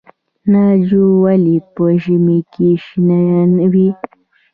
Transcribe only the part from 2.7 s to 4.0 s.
شنه وي؟